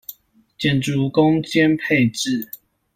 [0.57, 2.49] 建築空間配置